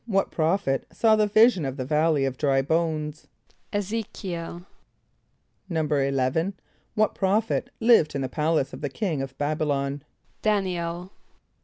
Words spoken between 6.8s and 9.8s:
What prophet lived in the palace of the king of B[)a]b´[)y]